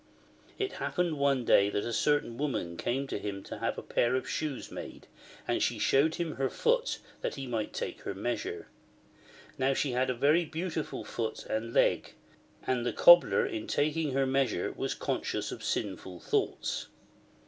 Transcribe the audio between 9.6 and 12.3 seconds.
she had a very beautiful foot and leg";